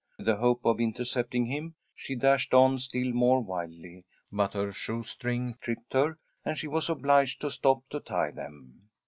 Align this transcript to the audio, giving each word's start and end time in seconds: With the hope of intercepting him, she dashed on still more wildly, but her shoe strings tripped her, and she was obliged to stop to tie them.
With 0.17 0.25
the 0.25 0.37
hope 0.37 0.61
of 0.65 0.79
intercepting 0.79 1.45
him, 1.45 1.75
she 1.93 2.15
dashed 2.15 2.55
on 2.55 2.79
still 2.79 3.11
more 3.13 3.39
wildly, 3.39 4.03
but 4.31 4.53
her 4.55 4.71
shoe 4.71 5.03
strings 5.03 5.57
tripped 5.61 5.93
her, 5.93 6.17
and 6.43 6.57
she 6.57 6.67
was 6.67 6.89
obliged 6.89 7.39
to 7.41 7.51
stop 7.51 7.87
to 7.91 7.99
tie 7.99 8.31
them. 8.31 8.89